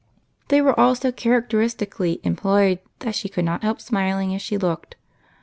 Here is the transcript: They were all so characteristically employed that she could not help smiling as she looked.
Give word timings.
They 0.47 0.63
were 0.63 0.73
all 0.79 0.95
so 0.95 1.11
characteristically 1.11 2.21
employed 2.23 2.79
that 3.01 3.13
she 3.13 3.29
could 3.29 3.45
not 3.45 3.61
help 3.61 3.79
smiling 3.79 4.33
as 4.33 4.41
she 4.41 4.57
looked. 4.57 4.95